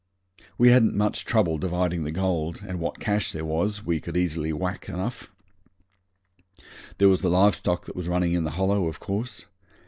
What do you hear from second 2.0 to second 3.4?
the gold, and what cash